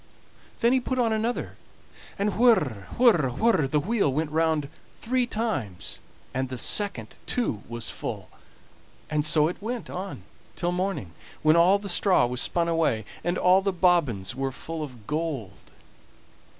Then 0.61 0.73
he 0.73 0.79
put 0.79 0.97
on 0.97 1.13
another, 1.13 1.57
and 2.17 2.35
whir, 2.39 2.87
whir, 2.97 3.29
whir, 3.29 3.67
the 3.67 3.79
wheel 3.79 4.11
went 4.11 4.31
round 4.31 4.67
three 4.95 5.27
times, 5.27 5.99
and 6.33 6.49
the 6.49 6.57
second 6.57 7.17
too 7.27 7.61
was 7.69 7.91
full; 7.91 8.27
and 9.11 9.23
so 9.23 9.47
it 9.47 9.61
went 9.61 9.91
on 9.91 10.23
till 10.55 10.71
the 10.71 10.77
morning, 10.77 11.11
when 11.43 11.55
all 11.55 11.77
the 11.77 11.87
straw 11.87 12.25
was 12.25 12.41
spun 12.41 12.67
away, 12.67 13.05
and 13.23 13.37
all 13.37 13.61
the 13.61 13.71
bobbins 13.71 14.33
were 14.33 14.51
full 14.51 14.81
of 14.81 15.05
gold. 15.05 15.69